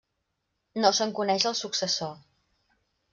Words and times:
No 0.85 0.91
se'n 0.99 1.13
coneix 1.19 1.45
el 1.49 1.57
successor. 1.59 2.17